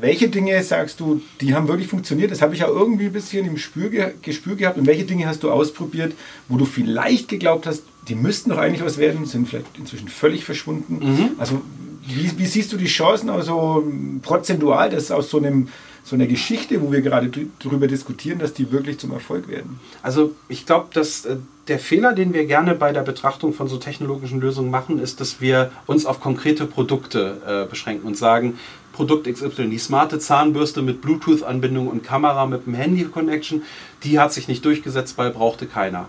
[0.00, 2.30] welche Dinge sagst du, die haben wirklich funktioniert?
[2.30, 4.78] Das habe ich ja irgendwie ein bisschen im Spür, Gespür gehabt.
[4.78, 6.14] Und welche Dinge hast du ausprobiert,
[6.48, 10.44] wo du vielleicht geglaubt hast, die müssten doch eigentlich was werden, sind vielleicht inzwischen völlig
[10.44, 10.98] verschwunden.
[11.00, 11.30] Mhm.
[11.38, 11.60] Also
[12.06, 13.84] wie, wie, siehst du die Chancen also
[14.22, 15.68] prozentual, dass aus so einem
[16.04, 19.80] so einer Geschichte, wo wir gerade darüber diskutieren, dass die wirklich zum Erfolg werden?
[20.02, 21.36] Also ich glaube, dass äh,
[21.68, 25.40] der Fehler, den wir gerne bei der Betrachtung von so technologischen Lösungen machen, ist, dass
[25.40, 28.58] wir uns auf konkrete Produkte äh, beschränken und sagen,
[28.92, 33.62] Produkt XY, die smarte Zahnbürste mit Bluetooth-Anbindung und Kamera mit dem Handy-Connection,
[34.04, 36.08] die hat sich nicht durchgesetzt, weil brauchte keiner.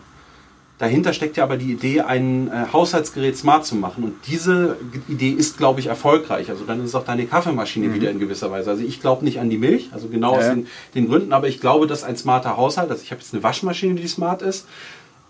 [0.77, 4.03] Dahinter steckt ja aber die Idee, ein äh, Haushaltsgerät smart zu machen.
[4.03, 6.51] Und diese Idee ist, glaube ich, erfolgreich.
[6.51, 7.93] Also dann ist auch deine Kaffeemaschine mhm.
[7.95, 8.69] wieder in gewisser Weise.
[8.69, 10.39] Also ich glaube nicht an die Milch, also genau ja.
[10.39, 13.33] aus den, den, Gründen, aber ich glaube, dass ein smarter Haushalt, also ich habe jetzt
[13.33, 14.67] eine Waschmaschine, die smart ist,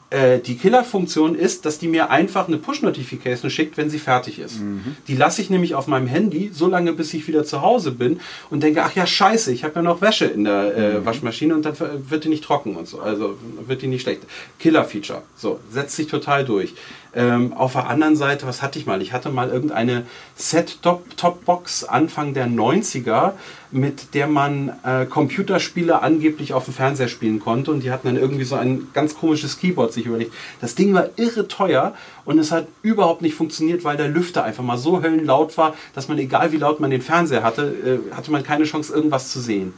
[0.10, 4.62] äh, die Killerfunktion ist, dass die mir einfach eine Push-Notification schickt, wenn sie fertig ist.
[4.62, 4.96] Mhm.
[5.08, 8.22] Die lasse ich nämlich auf meinem Handy so lange, bis ich wieder zu Hause bin
[8.50, 11.06] und denke, ach ja, scheiße, ich habe ja noch Wäsche in der äh, mhm.
[11.06, 11.76] Waschmaschine und dann
[12.10, 13.02] wird die nicht trocken und so.
[13.02, 14.22] Also wird die nicht schlecht.
[14.60, 15.24] Killer-Feature.
[15.36, 16.74] So, setzt sich total durch.
[17.18, 19.02] Ähm, auf der anderen Seite, was hatte ich mal?
[19.02, 23.32] Ich hatte mal irgendeine Set-Top-Box Anfang der 90er,
[23.72, 27.72] mit der man äh, Computerspiele angeblich auf dem Fernseher spielen konnte.
[27.72, 30.32] Und die hatten dann irgendwie so ein ganz komisches Keyboard sich überlegt.
[30.62, 34.64] Das Ding war irre teuer und es hat überhaupt nicht funktioniert, weil der Lüfter einfach
[34.64, 38.32] mal so höllenlaut war, dass man, egal wie laut man den Fernseher hatte, äh, hatte
[38.32, 39.74] man keine Chance, irgendwas zu sehen.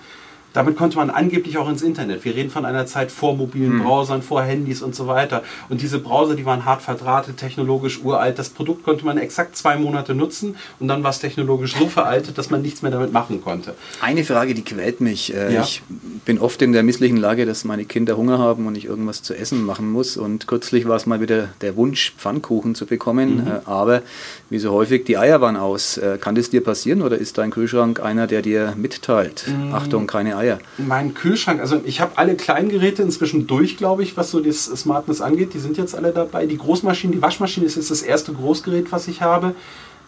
[0.53, 2.25] Damit konnte man angeblich auch ins Internet.
[2.25, 3.83] Wir reden von einer Zeit vor mobilen mhm.
[3.83, 5.43] Browsern, vor Handys und so weiter.
[5.69, 8.39] Und diese Browser, die waren hart verdrahtet, technologisch uralt.
[8.39, 12.37] Das Produkt konnte man exakt zwei Monate nutzen und dann war es technologisch so veraltet,
[12.37, 13.75] dass man nichts mehr damit machen konnte.
[14.01, 15.33] Eine Frage, die quält mich.
[15.33, 15.61] Äh, ja?
[15.61, 15.81] Ich
[16.25, 19.35] bin oft in der misslichen Lage, dass meine Kinder Hunger haben und ich irgendwas zu
[19.35, 20.17] essen machen muss.
[20.17, 23.43] Und kürzlich war es mal wieder der Wunsch, Pfannkuchen zu bekommen.
[23.43, 23.47] Mhm.
[23.47, 24.01] Äh, aber
[24.49, 25.97] wie so häufig, die Eier waren aus.
[25.97, 29.45] Äh, kann das dir passieren oder ist dein Kühlschrank einer, der dir mitteilt?
[29.47, 29.73] Mhm.
[29.73, 30.59] Achtung, keine Eier.
[30.77, 35.21] Mein Kühlschrank, also ich habe alle Kleingeräte inzwischen durch, glaube ich, was so das Smartness
[35.21, 35.53] angeht.
[35.53, 36.45] Die sind jetzt alle dabei.
[36.45, 39.53] Die Großmaschine, die Waschmaschine ist jetzt das erste Großgerät, was ich habe.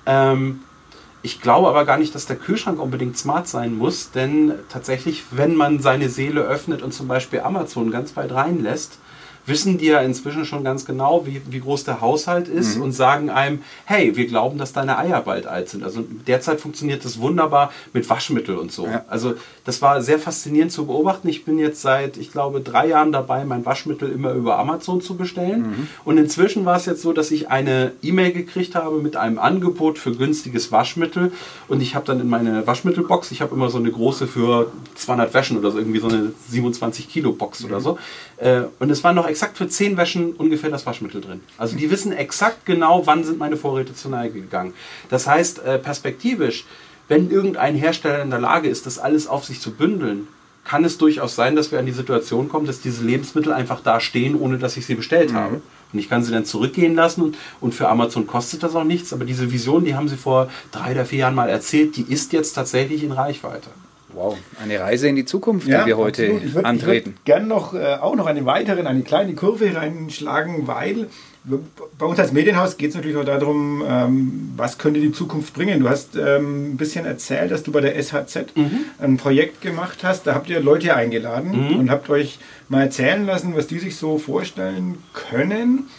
[0.05, 0.61] Ähm,
[1.23, 5.55] ich glaube aber gar nicht, dass der Kühlschrank unbedingt smart sein muss, denn tatsächlich, wenn
[5.55, 8.97] man seine Seele öffnet und zum Beispiel Amazon ganz weit reinlässt,
[9.45, 12.83] wissen die ja inzwischen schon ganz genau, wie, wie groß der Haushalt ist mhm.
[12.83, 15.83] und sagen einem, hey, wir glauben, dass deine Eier bald alt sind.
[15.83, 18.85] Also derzeit funktioniert das wunderbar mit Waschmittel und so.
[18.85, 19.05] Ja.
[19.07, 19.33] Also
[19.65, 21.27] das war sehr faszinierend zu beobachten.
[21.27, 25.15] Ich bin jetzt seit, ich glaube, drei Jahren dabei, mein Waschmittel immer über Amazon zu
[25.15, 25.61] bestellen.
[25.61, 25.87] Mhm.
[26.05, 29.97] Und inzwischen war es jetzt so, dass ich eine E-Mail gekriegt habe mit einem Angebot
[29.97, 31.31] für günstiges Waschmittel.
[31.67, 35.33] Und ich habe dann in meine Waschmittelbox, ich habe immer so eine große für 200
[35.33, 37.65] Wäschen oder so, irgendwie so eine 27 Kilo Box mhm.
[37.67, 37.97] oder so.
[38.37, 41.41] Äh, und es waren noch exakt für 10 Wäschen ungefähr das Waschmittel drin.
[41.57, 44.73] Also die wissen exakt genau, wann sind meine Vorräte zur Neige gegangen.
[45.09, 46.65] Das heißt, äh, perspektivisch,
[47.07, 50.27] wenn irgendein Hersteller in der Lage ist, das alles auf sich zu bündeln,
[50.63, 53.99] kann es durchaus sein, dass wir an die Situation kommen, dass diese Lebensmittel einfach da
[53.99, 55.35] stehen, ohne dass ich sie bestellt mhm.
[55.35, 55.61] habe.
[55.91, 59.11] Und ich kann sie dann zurückgehen lassen und für Amazon kostet das auch nichts.
[59.11, 62.31] Aber diese Vision, die haben sie vor drei oder vier Jahren mal erzählt, die ist
[62.31, 63.69] jetzt tatsächlich in Reichweite.
[64.13, 66.97] Wow, eine Reise in die Zukunft, die wir heute ich würd, antreten.
[66.97, 71.07] Ich würde gerne noch, äh, auch noch eine weitere, eine kleine Kurve reinschlagen, weil
[71.97, 75.79] bei uns als Medienhaus geht es natürlich auch darum, ähm, was könnte die Zukunft bringen.
[75.79, 78.85] Du hast ähm, ein bisschen erzählt, dass du bei der SHZ mhm.
[78.99, 80.27] ein Projekt gemacht hast.
[80.27, 81.79] Da habt ihr Leute eingeladen mhm.
[81.79, 82.37] und habt euch
[82.69, 85.89] mal erzählen lassen, was die sich so vorstellen können.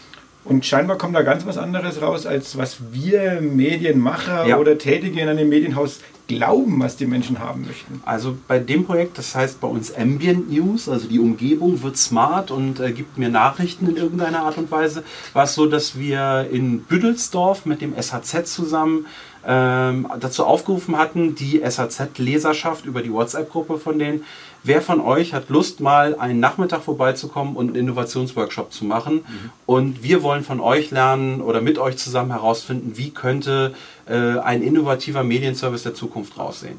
[0.45, 4.59] Und scheinbar kommt da ganz was anderes raus, als was wir Medienmacher ja.
[4.59, 6.01] oder Tätige in einem Medienhaus
[6.37, 8.03] glauben, was die Menschen haben möchten.
[8.05, 12.51] Also bei dem Projekt, das heißt bei uns Ambient News, also die Umgebung wird smart
[12.51, 16.49] und äh, gibt mir Nachrichten in irgendeiner Art und Weise, war es so, dass wir
[16.51, 19.07] in Büdelsdorf mit dem SHZ zusammen
[19.47, 24.25] ähm, dazu aufgerufen hatten, die SHZ-Leserschaft über die WhatsApp-Gruppe von denen
[24.65, 29.17] wer von euch hat Lust, mal einen Nachmittag vorbeizukommen und einen Innovationsworkshop zu machen?
[29.17, 29.51] Mhm.
[29.67, 33.75] Und wir wollen von euch lernen oder mit euch zusammen herausfinden, wie könnte
[34.07, 36.77] äh, ein innovativer Medienservice der Zukunft raussehen.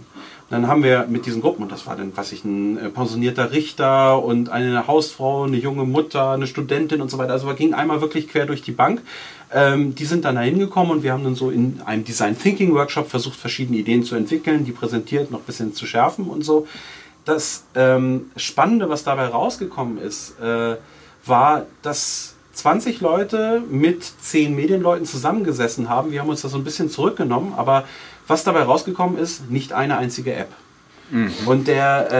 [0.49, 3.51] dann haben wir mit diesen Gruppen, und das war dann, was ich, ein äh, pensionierter
[3.51, 7.31] Richter und eine Hausfrau, eine junge Mutter, eine Studentin und so weiter.
[7.31, 9.01] Also wir gingen einmal wirklich quer durch die Bank.
[9.53, 12.73] Ähm, die sind dann da hingekommen und wir haben dann so in einem Design Thinking
[12.73, 16.67] Workshop versucht, verschiedene Ideen zu entwickeln, die präsentiert, noch ein bisschen zu schärfen und so.
[17.25, 20.75] Das ähm, Spannende, was dabei rausgekommen ist, äh,
[21.25, 26.11] war, dass 20 Leute mit 10 Medienleuten zusammengesessen haben.
[26.11, 27.85] Wir haben uns da so ein bisschen zurückgenommen, aber
[28.27, 30.49] was dabei rausgekommen ist, nicht eine einzige App.
[31.09, 31.31] Mhm.
[31.45, 32.11] Und der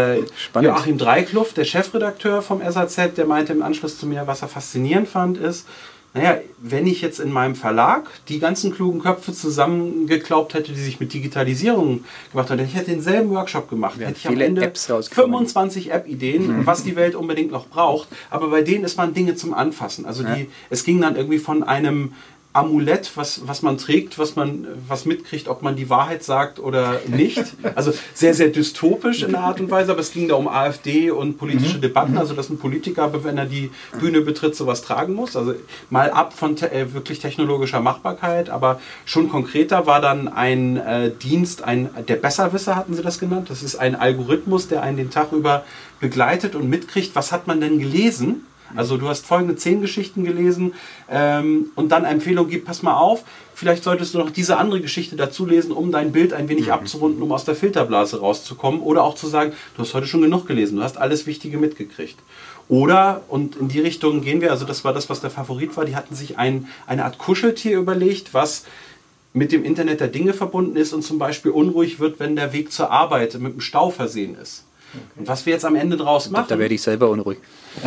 [0.55, 4.47] äh, Joachim Dreikluft, der Chefredakteur vom SAZ, der meinte im Anschluss zu mir, was er
[4.47, 5.67] faszinierend fand, ist,
[6.13, 10.99] naja, wenn ich jetzt in meinem Verlag die ganzen klugen Köpfe zusammengeklaubt hätte, die sich
[10.99, 15.91] mit Digitalisierung gemacht haben, ich hätte denselben Workshop gemacht, Wir hätte ich am Ende 25
[15.91, 16.65] App-Ideen, mhm.
[16.67, 18.09] was die Welt unbedingt noch braucht.
[18.29, 20.05] Aber bei denen ist man Dinge zum Anfassen.
[20.05, 20.47] Also die, ja.
[20.69, 22.13] es ging dann irgendwie von einem
[22.53, 27.01] Amulett, was, was man trägt, was man was mitkriegt, ob man die Wahrheit sagt oder
[27.07, 27.43] nicht.
[27.75, 31.09] Also sehr, sehr dystopisch in der Art und Weise, aber es ging da um AfD
[31.09, 31.81] und politische mhm.
[31.81, 35.35] Debatten, also dass ein Politiker, wenn er die Bühne betritt, sowas tragen muss.
[35.35, 35.55] Also
[35.89, 41.11] mal ab von te äh, wirklich technologischer Machbarkeit, aber schon konkreter war dann ein äh,
[41.11, 43.49] Dienst, ein, der Besserwisser hatten sie das genannt.
[43.49, 45.63] Das ist ein Algorithmus, der einen den Tag über
[45.99, 50.73] begleitet und mitkriegt, was hat man denn gelesen also du hast folgende zehn Geschichten gelesen
[51.09, 53.23] ähm, und dann Empfehlung gibt, pass mal auf,
[53.53, 56.73] vielleicht solltest du noch diese andere Geschichte dazu lesen, um dein Bild ein wenig mhm.
[56.73, 58.81] abzurunden, um aus der Filterblase rauszukommen.
[58.81, 62.17] Oder auch zu sagen, du hast heute schon genug gelesen, du hast alles Wichtige mitgekriegt.
[62.69, 65.85] Oder, und in die Richtung gehen wir, also das war das, was der Favorit war,
[65.85, 68.63] die hatten sich ein, eine Art Kuscheltier überlegt, was
[69.33, 72.71] mit dem Internet der Dinge verbunden ist und zum Beispiel unruhig wird, wenn der Weg
[72.71, 74.63] zur Arbeit mit einem Stau versehen ist.
[74.93, 75.03] Okay.
[75.17, 76.45] Und was wir jetzt am Ende draus machen.
[76.49, 77.39] Da werde ich selber unruhig.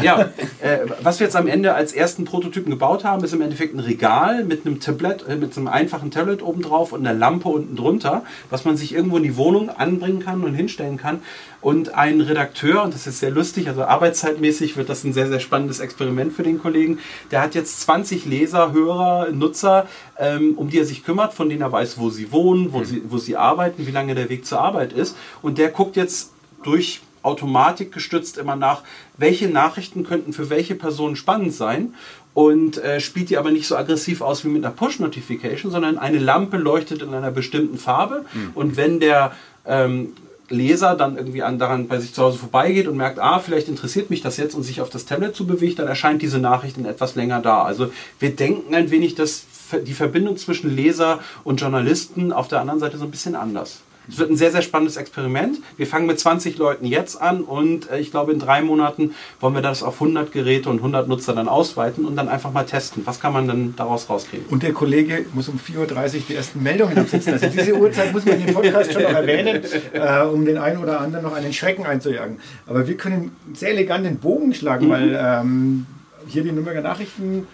[0.02, 3.74] Ja, äh, was wir jetzt am Ende als ersten Prototypen gebaut haben, ist im Endeffekt
[3.74, 7.48] ein Regal mit einem Tablet, äh, mit einem einfachen Tablet oben drauf und einer Lampe
[7.48, 11.20] unten drunter, was man sich irgendwo in die Wohnung anbringen kann und hinstellen kann.
[11.60, 15.40] Und ein Redakteur, und das ist sehr lustig, also arbeitszeitmäßig wird das ein sehr, sehr
[15.40, 16.98] spannendes Experiment für den Kollegen,
[17.30, 19.86] der hat jetzt 20 Leser, Hörer, Nutzer,
[20.18, 23.02] ähm, um die er sich kümmert, von denen er weiß, wo sie wohnen, wo, sie,
[23.08, 25.16] wo sie arbeiten, wie lange der Weg zur Arbeit ist.
[25.42, 28.82] Und der guckt jetzt durch Automatik gestützt immer nach,
[29.18, 31.94] welche Nachrichten könnten für welche Person spannend sein
[32.34, 36.18] und äh, spielt die aber nicht so aggressiv aus wie mit einer Push-Notification, sondern eine
[36.18, 38.50] Lampe leuchtet in einer bestimmten Farbe mhm.
[38.54, 39.32] und wenn der
[39.64, 40.12] ähm,
[40.48, 44.10] Leser dann irgendwie an, daran bei sich zu Hause vorbeigeht und merkt, ah, vielleicht interessiert
[44.10, 46.84] mich das jetzt und sich auf das Tablet zu bewegt, dann erscheint diese Nachricht in
[46.84, 47.62] etwas länger da.
[47.62, 49.44] Also wir denken ein wenig, dass
[49.84, 53.80] die Verbindung zwischen Leser und Journalisten auf der anderen Seite so ein bisschen anders.
[54.08, 55.58] Es wird ein sehr, sehr spannendes Experiment.
[55.76, 59.54] Wir fangen mit 20 Leuten jetzt an und äh, ich glaube, in drei Monaten wollen
[59.54, 63.02] wir das auf 100 Geräte und 100 Nutzer dann ausweiten und dann einfach mal testen.
[63.06, 64.46] Was kann man dann daraus rauskriegen?
[64.48, 65.78] Und der Kollege muss um 4.30
[66.16, 67.32] Uhr die ersten Meldungen absetzen.
[67.32, 70.78] Also diese Uhrzeit muss man in dem Podcast schon noch erwähnen, äh, um den einen
[70.78, 72.38] oder anderen noch einen Schrecken einzujagen.
[72.66, 74.90] Aber wir können sehr elegant den Bogen schlagen, mhm.
[74.90, 75.86] weil ähm,
[76.28, 77.46] hier die Nürnberger Nachrichten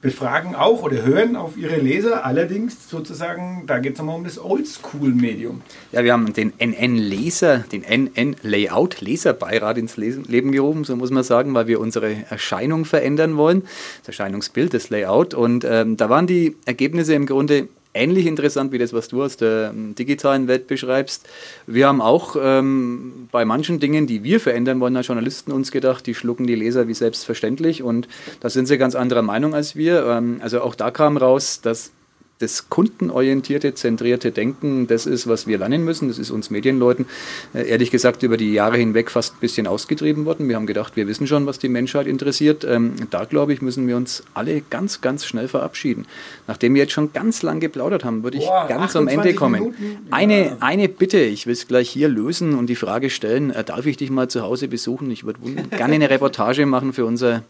[0.00, 2.24] befragen auch oder hören auf ihre Leser.
[2.24, 5.62] Allerdings sozusagen, da geht es nochmal um das Oldschool-Medium.
[5.90, 11.66] Ja, wir haben den NN-Leser, den NN-Layout-Leserbeirat ins Leben gerufen, so muss man sagen, weil
[11.66, 13.62] wir unsere Erscheinung verändern wollen,
[14.00, 15.34] das Erscheinungsbild, das Layout.
[15.34, 19.36] Und ähm, da waren die Ergebnisse im Grunde ähnlich interessant wie das, was du aus
[19.36, 21.28] der ähm, digitalen Welt beschreibst.
[21.66, 26.06] Wir haben auch ähm, bei manchen Dingen, die wir verändern wollen als Journalisten, uns gedacht,
[26.06, 28.08] die schlucken die Leser wie selbstverständlich und
[28.40, 30.06] da sind sie ganz anderer Meinung als wir.
[30.06, 31.92] Ähm, also auch da kam raus, dass
[32.38, 36.08] das kundenorientierte, zentrierte Denken, das ist, was wir lernen müssen.
[36.08, 37.06] Das ist uns Medienleuten
[37.52, 40.48] äh, ehrlich gesagt über die Jahre hinweg fast ein bisschen ausgetrieben worden.
[40.48, 42.64] Wir haben gedacht, wir wissen schon, was die Menschheit interessiert.
[42.64, 46.06] Ähm, da, glaube ich, müssen wir uns alle ganz, ganz schnell verabschieden.
[46.46, 49.74] Nachdem wir jetzt schon ganz lang geplaudert haben, würde ich Boah, ganz am Ende kommen.
[50.10, 50.56] Eine, ja.
[50.60, 53.96] eine Bitte, ich will es gleich hier lösen und die Frage stellen, äh, darf ich
[53.96, 55.10] dich mal zu Hause besuchen?
[55.10, 57.42] Ich würde gerne eine Reportage machen für unser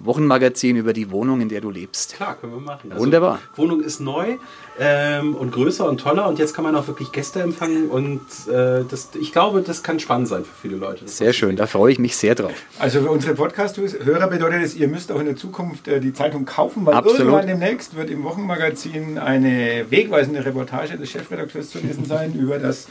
[0.00, 2.16] Wochenmagazin über die Wohnung, in der du lebst.
[2.16, 2.92] Klar, können wir machen.
[2.92, 3.40] Also, Wunderbar.
[3.56, 4.33] Wohnung ist neu
[4.78, 6.28] ähm, und größer und toller.
[6.28, 7.88] Und jetzt kann man auch wirklich Gäste empfangen.
[7.88, 11.06] Und äh, das, ich glaube, das kann spannend sein für viele Leute.
[11.08, 12.52] Sehr schön, da freue ich mich sehr drauf.
[12.78, 16.44] Also für unsere Podcast-Hörer bedeutet es, ihr müsst auch in der Zukunft äh, die Zeitung
[16.44, 17.20] kaufen, weil Absolut.
[17.20, 22.88] irgendwann demnächst wird im Wochenmagazin eine wegweisende Reportage des Chefredakteurs zu lesen sein über das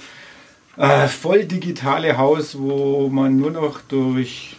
[0.78, 4.58] äh, voll digitale Haus, wo man nur noch durch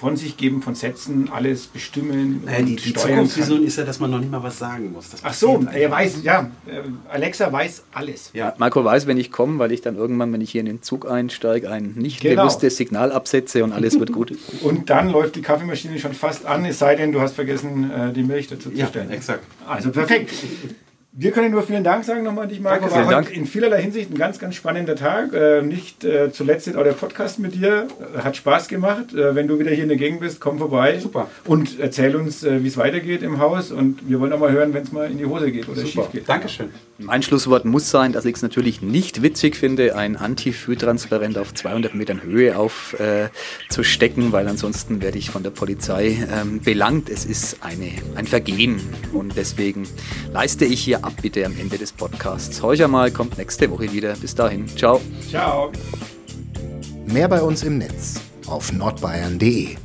[0.00, 2.42] von sich geben, von Sätzen, alles bestimmen.
[2.46, 5.10] Naja, die, die Zukunftsvision ist ja, dass man noch nicht mal was sagen muss.
[5.22, 6.80] Ach so, er weiß, ja, äh,
[7.12, 8.30] Alexa weiß alles.
[8.32, 8.54] Ja.
[8.56, 11.08] Marco weiß, wenn ich komme, weil ich dann irgendwann, wenn ich hier in den Zug
[11.08, 12.42] einsteige, ein nicht genau.
[12.42, 14.32] bewusstes Signal absetze und alles wird gut.
[14.62, 18.12] und dann läuft die Kaffeemaschine schon fast an, es sei denn, du hast vergessen, äh,
[18.14, 19.10] die Milch dazu zu stellen.
[19.10, 19.44] Ja, exakt.
[19.66, 20.32] Also perfekt.
[21.12, 22.88] Wir können nur vielen Dank sagen nochmal an dich, Marco.
[22.88, 25.32] Danke, War in vielerlei Hinsicht ein ganz, ganz spannender Tag.
[25.32, 27.88] Äh, nicht äh, zuletzt auch der Podcast mit dir.
[28.14, 29.06] Äh, hat Spaß gemacht.
[29.12, 30.98] Wenn du wieder hier in der Gegend bist, komm vorbei.
[31.00, 31.28] Super.
[31.44, 33.72] Und erzähl uns, wie es weitergeht im Haus.
[33.72, 36.04] Und wir wollen auch mal hören, wenn es mal in die Hose geht oder Super.
[36.04, 36.28] schief geht.
[36.28, 36.70] Dankeschön.
[37.02, 41.94] Mein Schlusswort muss sein, dass ich es natürlich nicht witzig finde, ein Anti-Fü-Transparent auf 200
[41.94, 47.08] Metern Höhe aufzustecken, äh, weil ansonsten werde ich von der Polizei ähm, belangt.
[47.08, 48.80] Es ist eine, ein Vergehen.
[49.14, 49.88] Und deswegen
[50.32, 52.62] leiste ich hier ab bitte am Ende des Podcasts.
[52.62, 54.14] Heucher mal kommt nächste Woche wieder.
[54.16, 54.68] Bis dahin.
[54.68, 55.00] Ciao.
[55.28, 55.72] Ciao.
[57.06, 59.76] Mehr bei uns im Netz auf nordbayern.de